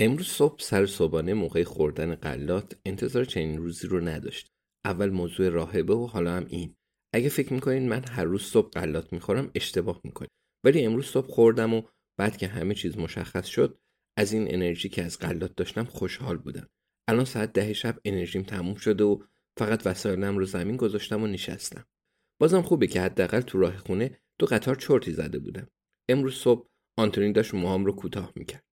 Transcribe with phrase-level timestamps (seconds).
[0.00, 4.48] امروز صبح سر صبحانه موقع خوردن قلات انتظار چنین روزی رو نداشت.
[4.84, 6.74] اول موضوع راهبه و حالا هم این.
[7.14, 10.30] اگه فکر می‌کنین من هر روز صبح قلات می‌خورم اشتباه می‌کنین.
[10.64, 11.82] ولی امروز صبح خوردم و
[12.18, 13.78] بعد که همه چیز مشخص شد
[14.18, 16.68] از این انرژی که از قلات داشتم خوشحال بودم.
[17.08, 19.22] الان ساعت ده شب انرژیم تموم شده و
[19.58, 21.84] فقط وسایلم رو زمین گذاشتم و نشستم.
[22.40, 25.68] بازم خوبه که حداقل تو راه خونه دو قطار چرتی زده بودم.
[26.10, 28.64] امروز صبح آنتونی داشت موهام رو کوتاه می‌کرد.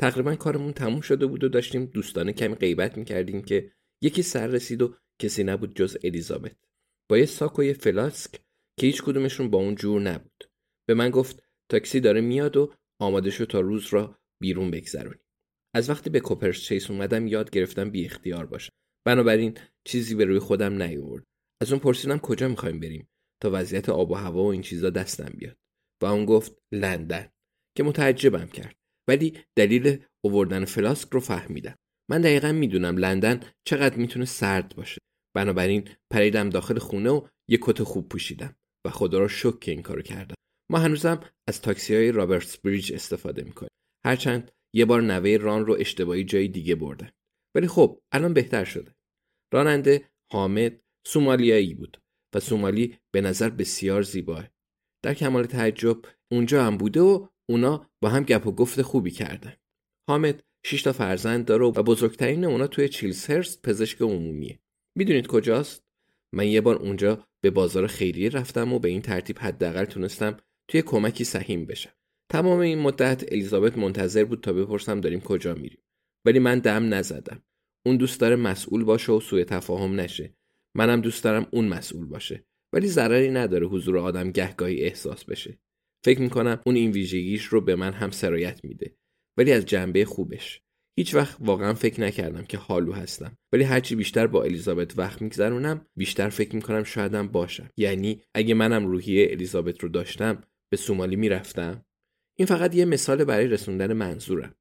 [0.00, 4.82] تقریبا کارمون تموم شده بود و داشتیم دوستانه کمی غیبت می‌کردیم که یکی سر رسید
[4.82, 6.56] و کسی نبود جز الیزابت.
[7.10, 8.30] با یه ساک و یه فلاسک
[8.80, 10.50] که هیچ کدومشون با اون جور نبود.
[10.88, 15.20] به من گفت تاکسی داره میاد و آماده شو تا روز را بیرون بگذرونی.
[15.74, 18.72] از وقتی به کوپرس چیس اومدم یاد گرفتم بی اختیار باشم.
[19.06, 21.24] بنابراین چیزی به روی خودم نیاورد.
[21.62, 23.08] از اون پرسیدم کجا می‌خوایم بریم
[23.42, 25.56] تا وضعیت آب و هوا و این چیزا دستم بیاد.
[26.02, 27.28] و اون گفت لندن
[27.76, 28.76] که متعجبم کرد.
[29.08, 31.74] ولی دلیل اووردن فلاسک رو فهمیدم.
[32.10, 34.98] من دقیقا می‌دونم لندن چقدر می‌تونه سرد باشه.
[35.36, 38.56] بنابراین پریدم داخل خونه و یه کت خوب پوشیدم
[38.86, 40.34] و خدا را شک که این کارو کردم.
[40.70, 43.70] ما هنوزم از تاکسی های رابرتس بریج استفاده می‌کنیم.
[44.06, 47.10] هرچند یه بار نوه ران رو اشتباهی جای دیگه بردن.
[47.56, 48.94] ولی خب الان بهتر شده.
[49.52, 52.00] راننده حامد سومالیایی بود
[52.34, 54.48] و سومالی به نظر بسیار زیباه.
[55.04, 59.52] در کمال تعجب اونجا هم بوده و اونا با هم گپ و گفت خوبی کردن.
[60.08, 64.58] حامد شش تا فرزند داره و بزرگترین اونا توی چیلسهرست پزشک عمومیه.
[64.94, 65.84] می‌دونید کجاست؟
[66.32, 70.36] من یه بار اونجا به بازار خیریه رفتم و به این ترتیب حداقل تونستم
[70.68, 71.92] توی کمکی سهیم بشم.
[72.28, 75.82] تمام این مدت الیزابت منتظر بود تا بپرسم داریم کجا میریم.
[76.24, 77.42] ولی من دم نزدم.
[77.86, 80.34] اون دوست داره مسئول باشه و سوء تفاهم نشه.
[80.74, 82.44] منم دوست دارم اون مسئول باشه.
[82.72, 85.58] ولی ضرری نداره حضور آدم گهگاهی احساس بشه.
[86.04, 88.96] فکر می‌کنم اون این ویژگیش رو به من هم سرایت میده.
[89.38, 90.60] ولی از جنبه خوبش.
[90.98, 93.36] هیچ وقت واقعا فکر نکردم که حالو هستم.
[93.52, 97.68] ولی هرچی بیشتر با الیزابت وقت میگذرونم بیشتر فکر می‌کنم شایدم باشم.
[97.76, 101.84] یعنی اگه منم روحیه الیزابت رو داشتم به سومالی می‌رفتم.
[102.38, 104.54] این فقط یه مثال برای رسوندن منظورم.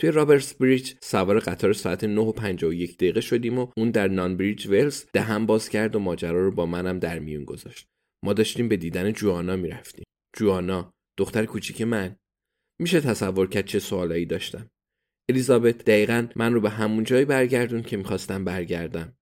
[0.00, 4.36] توی رابرتس بریج سوار قطار ساعت 9 و 51 دقیقه شدیم و اون در نان
[4.36, 7.86] بریج ولز دهم باز کرد و ماجرا رو با منم در میون گذاشت.
[8.24, 10.03] ما داشتیم به دیدن جوانا می‌رفتیم.
[10.36, 12.16] جوانا دختر کوچیک من.
[12.80, 14.70] میشه تصور کرد چه سوالایی داشتم.
[15.30, 19.16] الیزابت دقیقا من رو به همون جایی برگردون که می‌خواستم برگردم.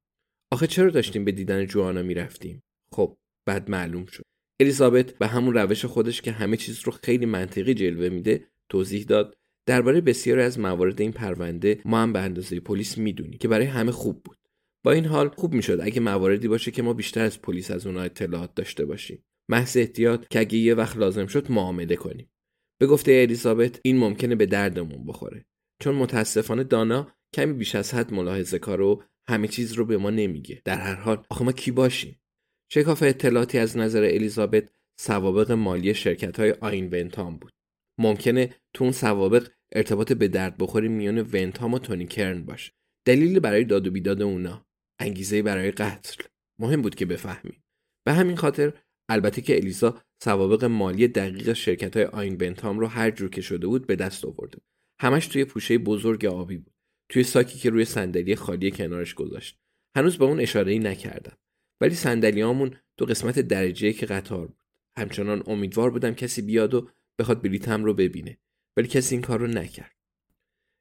[0.53, 2.62] آخه چرا داشتیم به دیدن جوانا می‌رفتیم؟
[2.95, 4.23] خب بعد معلوم شد.
[4.61, 9.35] الیزابت به همون روش خودش که همه چیز رو خیلی منطقی جلوه میده توضیح داد.
[9.69, 13.93] درباره بسیاری از موارد این پرونده ما هم به اندازه پلیس می‌دونیم که برای همه
[13.93, 14.38] خوب بود.
[14.85, 18.03] با این حال خوب می‌شد اگه مواردی باشه که ما بیشتر از پلیس از اونها
[18.03, 19.25] اطلاعات داشته باشیم.
[19.49, 22.31] محض احتیاط که اگه یه وقت لازم شد معامله کنیم.
[22.81, 25.47] به گفته الیزابت این ممکنه به دردمون بخوره.
[25.83, 30.11] چون متاسفانه دانا کمی بیش از حد ملاحظه کار و همه چیز رو به ما
[30.11, 30.62] نمیگه.
[30.65, 32.21] در هر حال آخه ما کی باشیم؟
[32.73, 34.69] شکاف اطلاعاتی از نظر الیزابت
[35.00, 37.53] سوابق مالی شرکت های آین ونتام بود.
[37.99, 42.73] ممکنه تو اون سوابق ارتباط به درد بخوری میان ونتام و تونی کرن باشه.
[43.06, 44.67] دلیل برای داد و بیداد اونا.
[44.99, 46.23] انگیزه برای قتل.
[46.59, 47.65] مهم بود که بفهمیم.
[48.06, 48.73] به همین خاطر
[49.08, 53.66] البته که الیزا سوابق مالی دقیق شرکت های آین بنتام رو هر جور که شده
[53.66, 54.58] بود به دست آورده.
[55.00, 56.75] همش توی پوشه بزرگ آبی بود.
[57.08, 59.60] توی ساکی که روی صندلی خالی کنارش گذاشت.
[59.96, 61.38] هنوز به اون اشاره ای نکردم.
[61.81, 64.62] ولی صندلیامون تو قسمت درجه که قطار بود.
[64.99, 66.88] همچنان امیدوار بودم کسی بیاد و
[67.20, 68.38] بخواد بلیتم رو ببینه.
[68.76, 69.96] ولی کسی این کار رو نکرد.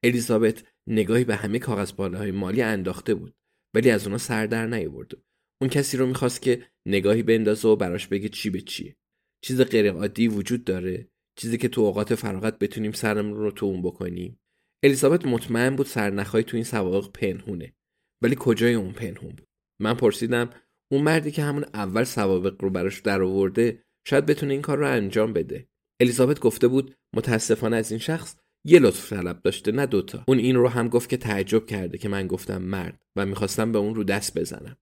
[0.04, 3.36] الیزابت نگاهی به همه کاغذ های مالی انداخته بود.
[3.74, 5.18] ولی از اونا سر در نیاورده
[5.62, 8.96] اون کسی رو می‌خواست که نگاهی بندازه و براش بگه چی به چیه.
[9.44, 11.08] چیز غیر عادی وجود داره.
[11.36, 14.40] چیزی که تو اوقات فراغت بتونیم سرمون رو تو اون بکنیم.
[14.84, 17.74] الیزابت مطمئن بود سرنخهای تو این سوابق پنهونه.
[18.24, 19.48] ولی کجای اون پنهون بود؟
[19.82, 20.50] من پرسیدم
[20.92, 25.34] اون مردی که همون اول سوابق رو براش درآورده شاید بتونه این کار رو انجام
[25.34, 25.68] بده.
[26.02, 28.36] الیزابت گفته بود متاسفانه از این شخص
[28.66, 30.24] یه لطف طلب داشته نه دوتا.
[30.28, 33.80] اون این رو هم گفت که تعجب کرده که من گفتم مرد و می‌خواستم به
[33.80, 34.78] اون رو دست بزنم.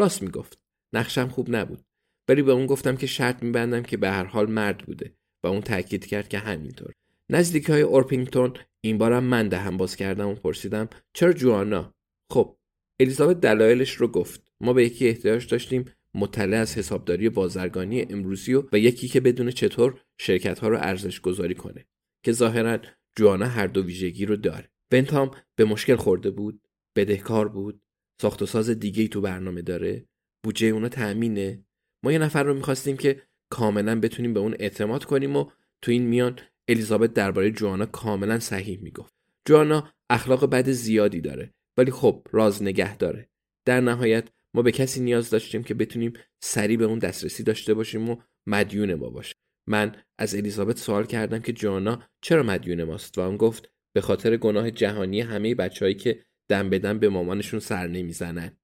[0.00, 0.60] راست می‌گفت.
[0.92, 1.84] نقشم خوب نبود.
[2.28, 5.14] ولی به اون گفتم که شرط میبندم که به هر حال مرد بوده
[5.44, 6.92] و اون تاکید کرد که همینطور.
[7.30, 11.94] نزدیکی های اورپینگتون این بارم من دهم باز کردم و پرسیدم چرا جوانا؟
[12.32, 12.56] خب
[13.00, 14.52] الیزابت دلایلش رو گفت.
[14.60, 19.50] ما به یکی احتیاج داشتیم مطلع از حسابداری بازرگانی امروزی و, و یکی که بدون
[19.50, 21.86] چطور شرکت ها رو ارزش گذاری کنه.
[22.24, 22.78] که ظاهرا
[23.16, 24.70] جوانا هر دو ویژگی رو داره.
[24.90, 27.82] بنتام به مشکل خورده بود بدهکار بود.
[28.20, 30.04] ساخت و ساز دیگه ای تو برنامه داره.
[30.44, 31.64] بودجه اونا تأمینه.
[32.04, 33.22] ما یه نفر رو می‌خواستیم که
[33.52, 35.50] کاملا بتونیم به اون اعتماد کنیم و
[35.82, 36.38] تو این میان
[36.68, 39.14] الیزابت درباره جوانا کاملا صحیح می‌گفت.
[39.48, 43.30] جوانا اخلاق بد زیادی داره ولی خب راز نگه داره.
[43.66, 46.12] در نهایت ما به کسی نیاز داشتیم که بتونیم
[46.42, 49.34] سریع به اون دسترسی داشته باشیم و مدیون ما باشیم
[49.68, 54.36] من از الیزابت سوال کردم که جوانا چرا مدیون ماست و اون گفت به خاطر
[54.36, 58.56] گناه جهانی همه بچههایی که دم به به مامانشون سر نمی‌زنن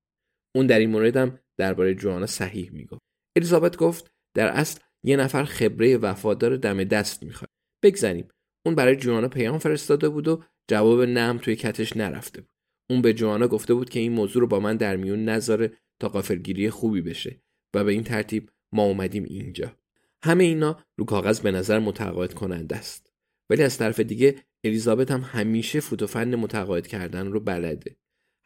[0.56, 3.02] اون در این موردم درباره جوانا صحیح می‌گفت.
[3.36, 7.50] الیزابت گفت در اصل یه نفر خبره وفادار دم دست می‌خواد.
[7.84, 8.28] بگذنیم
[8.66, 12.50] اون برای جوانا پیام فرستاده بود و جواب نم توی کتش نرفته بود.
[12.90, 16.08] اون به جوانا گفته بود که این موضوع رو با من در میون نذاره تا
[16.08, 17.42] قافلگیری خوبی بشه
[17.76, 19.76] و به این ترتیب ما اومدیم اینجا.
[20.24, 23.12] همه اینا رو کاغذ به نظر متقاعد کننده است.
[23.50, 27.96] ولی از طرف دیگه الیزابت هم همیشه فوتوفن متقاعد کردن رو بلده.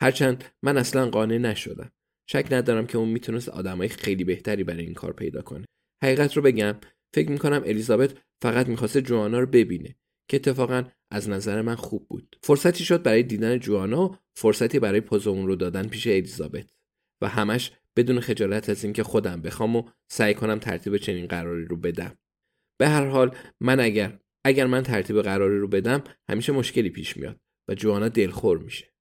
[0.03, 1.93] هرچند من اصلا قانع نشدم.
[2.31, 5.67] شک ندارم که اون می‌تونست آدمای خیلی بهتری برای این کار پیدا کنه.
[6.05, 6.75] حقیقت رو بگم
[7.15, 9.97] فکر می‌کنم الیزابت فقط می‌خواسته جوانا رو ببینه
[10.31, 12.37] که اتفاقا از نظر من خوب بود.
[12.43, 16.71] فرصتی شد برای دیدن جوانا و فرصتی برای پوز اون رو دادن پیش الیزابت.
[17.23, 21.77] و همش بدون خجالت از اینکه خودم بخوام و سعی کنم ترتیب چنین قراری رو
[21.77, 22.19] بدم.
[22.81, 27.41] به هر حال من اگر اگر من ترتیب قراری رو بدم همیشه مشکلی پیش میاد
[27.69, 28.93] و جوانا دلخور میشه.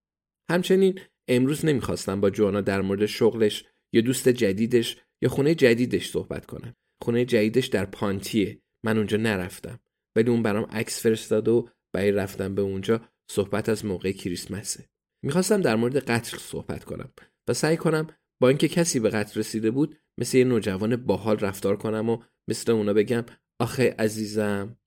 [0.50, 6.46] همچنین امروز نمی‌خواستم با جوانا در مورد شغلش یا دوست جدیدش یا خونه جدیدش صحبت
[6.46, 6.76] کنم.
[7.02, 8.62] خونه جدیدش در پانتیه.
[8.84, 9.80] من اونجا نرفتم.
[10.16, 13.02] ولی اون برام عکس فرستاد و برای رفتم به اونجا
[13.32, 14.90] صحبت از موقع کریسمسه.
[15.24, 17.12] می‌خواستم در مورد قتل صحبت کنم
[17.48, 18.08] و سعی کنم
[18.42, 22.72] با اینکه کسی به قتل رسیده بود مثل یه نوجوان باحال رفتار کنم و مثل
[22.72, 23.26] اونا بگم
[23.60, 24.78] آخه عزیزم.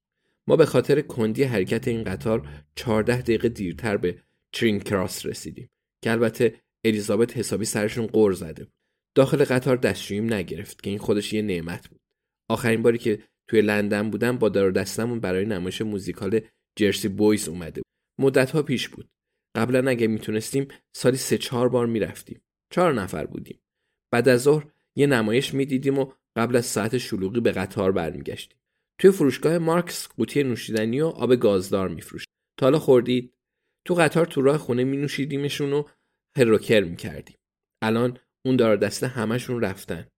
[0.46, 4.18] ما به خاطر کندی حرکت این قطار 14 دقیقه دیرتر به
[4.52, 5.70] ترین کراس رسیدیم
[6.02, 6.54] که البته
[6.84, 8.72] الیزابت حسابی سرشون قور زده بود.
[9.14, 12.00] داخل قطار دستشوییم نگرفت که این خودش یه نعمت بود.
[12.48, 13.18] آخرین باری که
[13.48, 16.40] توی لندن بودم با دار دستمون برای نمایش موزیکال
[16.76, 17.92] جرسی بویز اومده بود.
[18.26, 19.08] مدت ها پیش بود.
[19.56, 22.42] قبلا اگه می‌تونستیم سالی سه چهار بار می‌رفتیم.
[22.70, 23.60] چهار نفر بودیم.
[24.10, 28.58] بعد از ظهر یه نمایش می‌دیدیم و قبل از ساعت شلوغی به قطار برمیگشتیم.
[29.02, 32.26] توی فروشگاه مارکس قوطی نوشیدنی و آب گازدار میفروشت
[32.58, 33.34] تا حالا خوردید
[33.86, 35.84] تو قطار تو راه خونه می نوشیدیمشون و
[36.36, 37.36] هروکر می کردیم.
[37.82, 40.08] الان اون دار دسته همشون رفتن.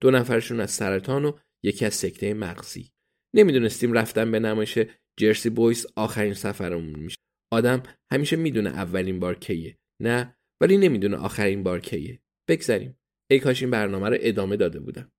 [0.00, 2.92] دو نفرشون از سرطان و یکی از سکته مغزی.
[3.34, 4.78] نمی‌دونستیم رفتن به نمایش
[5.18, 7.16] جرسی بویس آخرین سفرمون میشه.
[7.52, 7.82] آدم
[8.12, 9.78] همیشه می‌دونه اولین بار کیه.
[10.02, 12.22] نه ولی نمی‌دونه آخرین بار کیه.
[12.48, 12.98] بگذریم.
[13.30, 15.12] ای کاش این برنامه رو ادامه داده بودم.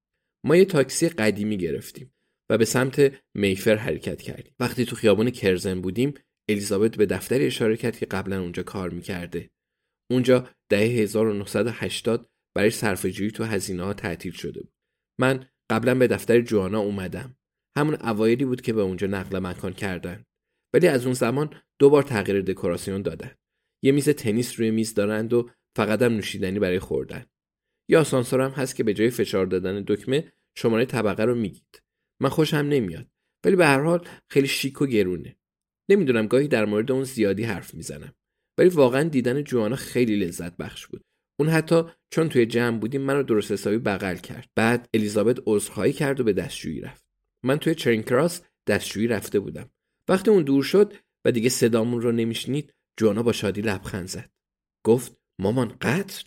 [0.46, 2.13] ما یه تاکسی قدیمی گرفتیم
[2.50, 4.56] و به سمت میفر حرکت کردیم.
[4.60, 6.14] وقتی تو خیابان کرزن بودیم
[6.50, 9.50] الیزابت به دفتری اشاره کرد که قبلا اونجا کار می‌کرده.
[10.12, 14.74] اونجا دهه 1980 برای صرفه‌جویی تو هزینه ها تعطیل شده بود.
[15.20, 17.38] من قبلا به دفتر جوانا اومدم.
[17.78, 20.26] همون اوایلی بود که به اونجا نقل مکان کردن.
[20.74, 23.32] ولی از اون زمان دو بار تغییر دکوراسیون دادن.
[23.84, 27.26] یه میز تنیس روی میز دارند و فقط هم نوشیدنی برای خوردن.
[27.90, 31.83] یا آسانسور هم هست که به جای فشار دادن دکمه شماره طبقه رو میگید.
[32.24, 33.08] من خوشم نمیاد.
[33.46, 35.36] ولی به هر حال خیلی شیک و گرونه.
[35.90, 38.14] نمی‌دونم گاهی در مورد اون زیادی حرف می‌زنم.
[38.58, 41.02] ولی واقعا دیدن جوانا خیلی لذت بخش بود.
[41.40, 44.50] اون حتی چون توی جمع بودیم منو درست حسابی بغل کرد.
[44.56, 47.06] بعد الیزابت عذرخواهی کرد و به دستشویی رفت.
[47.44, 49.70] من توی چرین کراس دستشویی رفته بودم.
[50.10, 50.94] وقتی اون دور شد
[51.26, 54.30] و دیگه صدامون رو نمیشنید جوانا با شادی لبخند زد.
[54.86, 56.24] گفت مامان قتل؟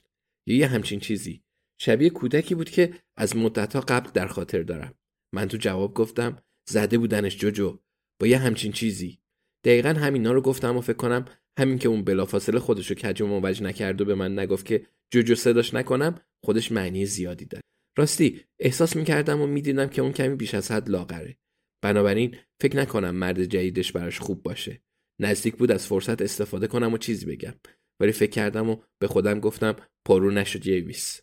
[0.46, 1.42] یه همچین چیزی.
[1.80, 4.94] شبیه کودکی بود که از مدتها قبل در خاطر دارم.
[5.34, 7.78] من تو جواب گفتم زده بودنش جوجو.
[8.20, 9.18] با یه همچین چیزی.
[9.64, 11.24] دقیقا همینا رو گفتم و فکر کنم
[11.58, 15.34] همین که اون بلافاصله خودشو کج و موج نکرد و به من نگفت که جوجو
[15.34, 17.62] صداش نکنم خودش معنی زیادی داره.
[17.98, 21.36] راستی احساس می‌کردم و می‌دیدم که اون کمی بیش از حد لاغره.
[21.82, 24.82] بنابراین فکر نکنم مرد جدیدش براش خوب باشه.
[25.20, 27.54] نزدیک بود از فرصت استفاده کنم و چیزی بگم.
[28.00, 31.20] ولی فکر کردم و به خودم گفتم پرو نشد یویس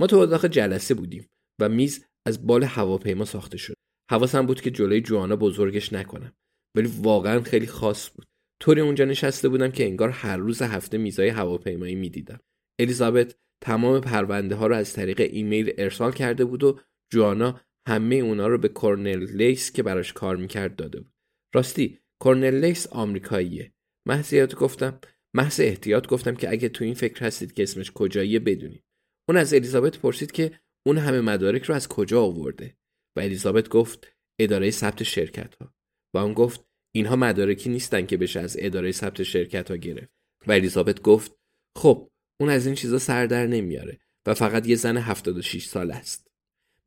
[0.00, 1.30] ما تو اتاق جلسه بودیم
[1.60, 3.74] و میز از بال هواپیما ساخته شد.
[4.10, 6.32] حواسم بود که جلوی جوانا بزرگش نکنم.
[6.76, 8.26] ولی واقعا خیلی خاص بود.
[8.62, 12.40] طوری اونجا نشسته بودم که انگار هر روز هفته میزای هواپیمایی می‌دیدم.
[12.80, 16.80] الیزابت تمام پرونده ها رو از طریق ایمیل ارسال کرده بود و
[17.12, 21.12] جوانا همه اونا رو به کورنل لیس که براش کار می‌کرد داده بود.
[21.54, 23.72] راستی کورنل لیس آمریکاییه.
[24.08, 25.00] محض گفتم
[25.34, 28.84] محض احتیاط گفتم که اگه تو این فکر هستید که اسمش کجاییه بدونید.
[29.28, 32.76] اون از الیزابت پرسید که اون همه مدارک رو از کجا آورده؟
[33.16, 34.08] و الیزابت گفت
[34.38, 35.74] اداره ثبت شرکت ها
[36.14, 40.12] و اون گفت اینها مدارکی نیستن که بشه از اداره ثبت شرکت ها گرفت.
[40.46, 41.36] و الیزابت گفت
[41.76, 42.10] خب
[42.40, 46.30] اون از این چیزا سر در نمیاره و فقط یه زن 76 سال است.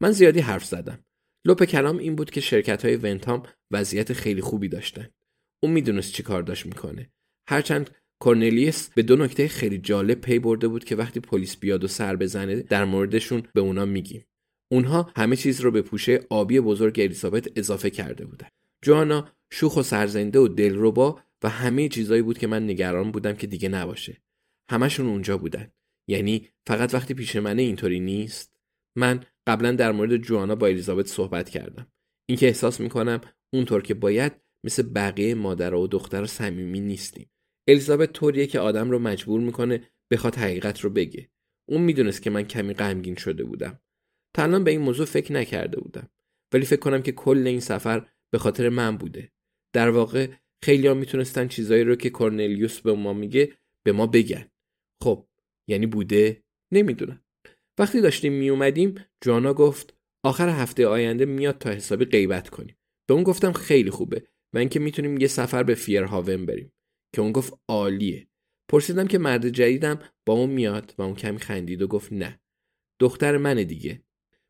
[0.02, 1.06] من زیادی حرف زدم.
[1.46, 5.10] لپ کلام این بود که شرکت های ونتام وضعیت خیلی خوبی داشتن.
[5.64, 7.12] اون می‌دونست چی کار داشت می‌کنه.
[7.50, 11.88] هرچند کورنلیس به دو نکته خیلی جالب پی برده بود که وقتی پلیس بیاد و
[11.88, 14.26] سر بزنه در موردشون به اونا میگیم.
[14.72, 18.48] اونها همه چیز رو به پوشه آبی بزرگ الیزابت اضافه کرده بودن.
[18.82, 23.48] جوانا شوخ و سرزنده و دلربا و همه چیزایی بود که من نگران بودم که
[23.48, 24.22] دیگه نباشه.
[24.72, 25.72] همشون اونجا بودن.
[26.08, 28.60] یعنی فقط وقتی پیش منه اینطوری نیست.
[28.96, 31.88] من قبلا در مورد جوانا با الیزابت صحبت کردم.
[32.30, 33.22] اینکه احساس می‌کنم
[33.54, 34.32] اونطور که باید
[34.64, 37.30] مثل بقیه مادر و دختر صمیمی نیستیم.
[37.68, 41.30] الیزابت طوریه که آدم رو مجبور می‌کنه بخواد حقیقت رو بگه.
[41.70, 43.80] اون می‌دونست که من کمی غمگین شده بودم.
[44.36, 46.10] تا به این موضوع فکر نکرده بودم.
[46.54, 49.32] ولی فکر کنم که کل این سفر به خاطر من بوده.
[49.74, 50.28] در واقع
[50.64, 53.54] خیلی می‌تونستن چیزایی رو که کورنلیوس به ما میگه
[53.84, 54.52] به ما بگن.
[55.04, 55.28] خب
[55.68, 56.44] یعنی بوده؟
[56.74, 57.22] نمی‌دونم.
[57.80, 62.78] وقتی داشتیم میومدیم جوانا گفت آخر هفته آینده میاد تا حسابی غیبت کنیم.
[63.08, 64.28] به اون گفتم خیلی خوبه.
[64.54, 66.72] و اینکه می‌تونیم یه سفر به فیرهاون بریم.
[67.14, 68.28] که اون گفت عالیه.
[68.70, 72.40] پرسیدم که مرد جدیدم با اون میاد و اون کمی خندید و گفت نه.
[73.00, 74.02] دختر منه دیگه.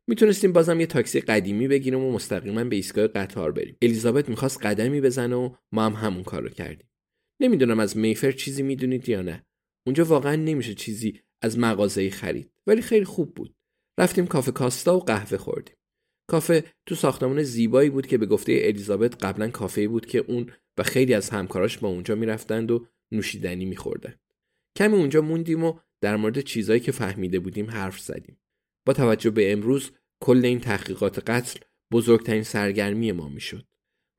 [0.06, 3.76] می‌تونستیم بازم یه تاکسی قدیمی بگیریم و مستقیما به ایستگاه قطار بریم.
[3.82, 6.88] الیزابت می‌خواست قدمی بزنه و ما هم همون کار رو کردیم.
[7.40, 9.46] نمی‌دونم از میفر چیزی می‌دونید یا نه.
[9.86, 12.50] اونجا واقعا نمیشه چیزی از مغازه خرید.
[12.66, 13.54] ولی خیلی خوب بود.
[13.98, 15.75] رفتیم کافه کاستا و قهوه خوردیم.
[16.26, 20.82] کافه تو ساختمان زیبایی بود که به گفته الیزابت قبلا کافه بود که اون و
[20.82, 24.14] خیلی از همکاراش با اونجا می‌رفتند و نوشیدنی میخوردن.
[24.76, 28.40] کمی اونجا موندیم و در مورد چیزایی که فهمیده بودیم حرف زدیم.
[28.86, 29.90] با توجه به امروز
[30.22, 31.60] کل این تحقیقات قتل
[31.92, 33.66] بزرگترین سرگرمی ما می‌شد.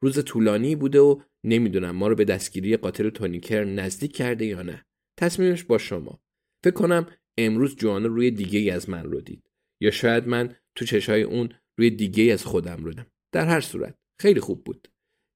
[0.02, 4.86] روز طولانی بوده و نمی‌دونم ما رو به دستگیری قاتل تونیکر نزدیک کرده یا نه.
[5.20, 6.22] تصمیمش با شما.
[6.64, 9.50] فکر کنم امروز جوان روی دیگه از من رو دید.
[9.82, 11.50] یا شاید من تو چشای اون
[11.80, 14.88] روی دیگه از خودم رو دم در هر صورت خیلی خوب بود.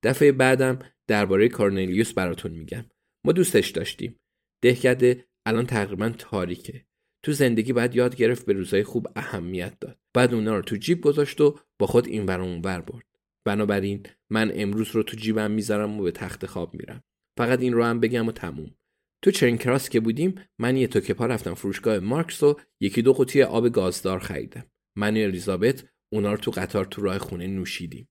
[0.03, 2.86] دفعه بعدم درباره کارنلیوس براتون میگم.
[3.25, 4.19] ما دوستش داشتیم.
[4.63, 6.86] دهکده الان تقریبا تاریکه.
[7.24, 10.00] تو زندگی باید یاد گرفت به روزای خوب اهمیت داد.
[10.13, 13.05] بعد اونا رو تو جیب گذاشت و با خود این اون بر برد.
[13.45, 17.03] بنابراین من امروز رو تو جیبم می‌ذارم و به تخت خواب میرم.
[17.38, 18.75] فقط این رو هم بگم و تموم.
[19.24, 23.13] تو چرین کراس که بودیم من یه توکه پا رفتم فروشگاه مارکس و یکی دو
[23.13, 24.65] قوطی آب گازدار خریدم.
[24.98, 28.11] من و الیزابت اونا رو تو قطار تو راه خونه نوشیدیم.